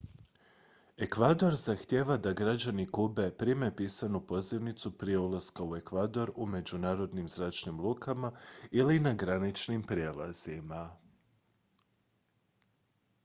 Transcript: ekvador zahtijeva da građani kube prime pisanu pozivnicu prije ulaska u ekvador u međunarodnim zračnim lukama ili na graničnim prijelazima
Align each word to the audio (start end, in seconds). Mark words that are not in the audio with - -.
ekvador 1.05 1.55
zahtijeva 1.63 2.15
da 2.27 2.31
građani 2.39 2.85
kube 2.97 3.25
prime 3.41 3.67
pisanu 3.81 4.21
pozivnicu 4.31 4.91
prije 5.03 5.19
ulaska 5.25 5.65
u 5.73 5.75
ekvador 5.81 6.31
u 6.45 6.47
međunarodnim 6.55 7.29
zračnim 7.35 7.79
lukama 7.87 8.31
ili 8.83 8.99
na 9.09 9.13
graničnim 9.25 9.83
prijelazima 9.93 10.81